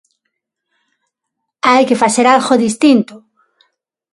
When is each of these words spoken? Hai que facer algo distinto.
Hai 1.69 1.83
que 1.89 1.99
facer 2.03 2.25
algo 2.27 2.61
distinto. 2.65 3.15